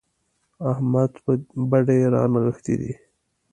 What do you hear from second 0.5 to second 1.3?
احمد